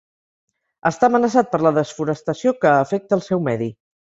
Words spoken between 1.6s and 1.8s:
la